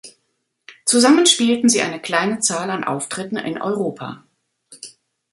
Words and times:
Zusammen 0.83 1.27
spielten 1.27 1.69
sie 1.69 1.81
eine 1.83 2.01
kleine 2.01 2.39
Zahl 2.39 2.71
an 2.71 2.83
Auftritten 2.83 3.37
in 3.37 3.61
Europa. 3.61 4.23